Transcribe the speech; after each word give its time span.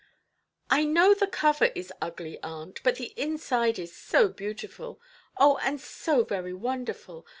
"I 0.71 0.83
know 0.83 1.13
the 1.13 1.27
cover 1.27 1.65
is 1.75 1.93
ugly, 2.01 2.41
aunt, 2.41 2.81
but 2.81 2.95
the 2.95 3.13
inside 3.21 3.77
is 3.77 3.95
so 3.95 4.29
beautiful. 4.29 4.99
Oh, 5.37 5.59
and 5.61 5.79
so 5.79 6.23
very 6.23 6.53
wonderful! 6.55 7.27